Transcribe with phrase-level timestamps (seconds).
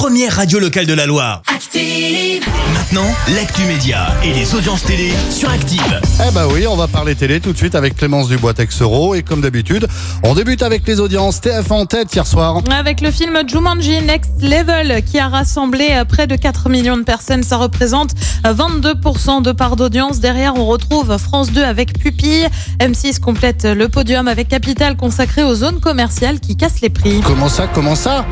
[0.00, 1.42] première radio locale de la Loire.
[1.54, 2.42] Active.
[2.72, 6.00] Maintenant, l'actu média et les audiences télé sur Active.
[6.26, 9.22] Eh bah oui, on va parler télé tout de suite avec Clémence Dubois Texero et
[9.22, 9.86] comme d'habitude,
[10.24, 12.62] on débute avec les audiences TF1 en tête hier soir.
[12.70, 17.02] Avec le film Jumanji Next Level qui a rassemblé euh, près de 4 millions de
[17.02, 18.12] personnes, ça représente
[18.46, 20.18] euh, 22% de part d'audience.
[20.18, 22.48] Derrière, on retrouve France 2 avec Pupille.
[22.78, 27.20] M6 complète le podium avec Capital consacré aux zones commerciales qui cassent les prix.
[27.22, 28.24] Comment ça, comment ça?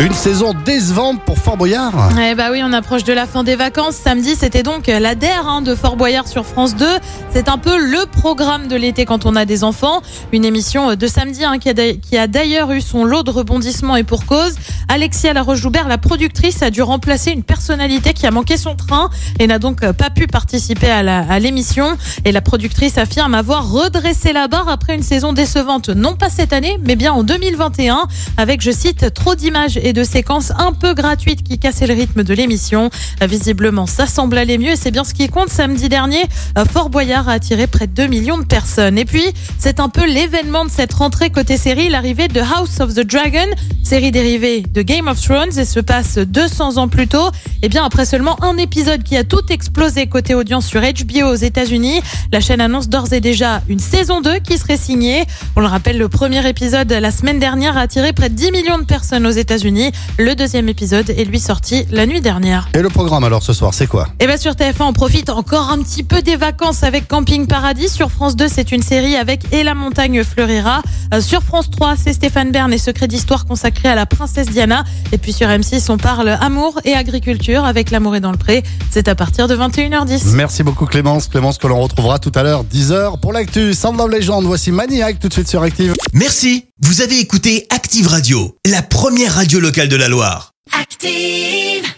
[0.00, 3.54] Une saison décevante pour Fort Boyard Eh bah oui, on approche de la fin des
[3.54, 3.96] vacances.
[3.96, 6.86] Samedi, c'était donc la DER hein, de Fort Boyard sur France 2.
[7.34, 10.00] C'est un peu le programme de l'été quand on a des enfants.
[10.32, 13.30] Une émission de samedi hein, qui a d'a- qui a d'ailleurs eu son lot de
[13.30, 14.54] rebondissements et pour cause.
[14.92, 19.08] Alexia Laroche-Joubert, la productrice, a dû remplacer une personnalité qui a manqué son train
[19.38, 21.96] et n'a donc pas pu participer à l'émission.
[22.24, 26.52] Et la productrice affirme avoir redressé la barre après une saison décevante, non pas cette
[26.52, 30.92] année, mais bien en 2021, avec, je cite, trop d'images et de séquences un peu
[30.92, 32.90] gratuites qui cassaient le rythme de l'émission.
[33.22, 35.50] Visiblement, ça semble aller mieux et c'est bien ce qui compte.
[35.50, 36.24] Samedi dernier,
[36.58, 38.98] euh, Fort Boyard a attiré près de 2 millions de personnes.
[38.98, 39.22] Et puis,
[39.56, 43.46] c'est un peu l'événement de cette rentrée côté série, l'arrivée de House of the Dragon,
[43.84, 47.30] série dérivée de Game of Thrones et se passe 200 ans plus tôt.
[47.62, 51.34] Et bien, après seulement un épisode qui a tout explosé côté audience sur HBO aux
[51.34, 52.00] États-Unis,
[52.32, 55.24] la chaîne annonce d'ores et déjà une saison 2 qui serait signée.
[55.56, 58.78] On le rappelle, le premier épisode la semaine dernière a attiré près de 10 millions
[58.78, 59.92] de personnes aux États-Unis.
[60.18, 62.68] Le deuxième épisode est lui sorti la nuit dernière.
[62.74, 64.08] Et le programme alors ce soir, c'est quoi?
[64.20, 67.88] Et bien sur TF1, on profite encore un petit peu des vacances avec Camping Paradis.
[67.88, 70.82] Sur France 2, c'est une série avec Et la montagne fleurira.
[71.12, 74.69] Euh, sur France 3, c'est Stéphane Bern et Secret d'histoire consacré à la princesse Diana.
[75.12, 78.62] Et puis sur M6, on parle amour et agriculture avec L'amour est dans le pré.
[78.90, 80.34] C'est à partir de 21h10.
[80.34, 83.74] Merci beaucoup Clémence, Clémence que l'on retrouvera tout à l'heure 10h pour l'actu.
[83.74, 85.94] Sound of Legend, voici Maniac tout de suite sur Active.
[86.12, 90.52] Merci, vous avez écouté Active Radio, la première radio locale de la Loire.
[90.80, 91.89] Active.